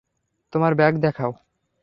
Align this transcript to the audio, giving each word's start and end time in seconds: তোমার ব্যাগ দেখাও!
তোমার 0.53 0.71
ব্যাগ 0.75 0.93
দেখাও! 0.97 1.31